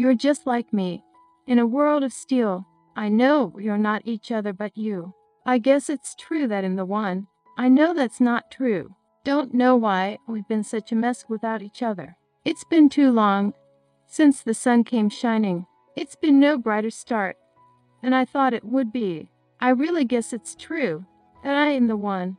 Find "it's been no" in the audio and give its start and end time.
15.94-16.56